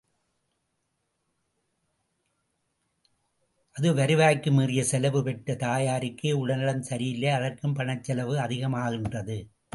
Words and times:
அவரது 3.75 3.91
வருவாய்க்கு 3.93 4.51
மீறிய 4.51 4.83
செலவு, 4.83 5.23
பெற்ற 5.23 5.55
தாயாருக்கோ 5.55 6.33
உடல் 6.33 6.57
நலம் 6.57 6.81
சரியில்லை, 6.81 7.29
அதற்கும் 7.29 7.75
பணச் 7.75 8.03
செலவு 8.03 8.35
அதிகமாகின்றது. 8.37 9.37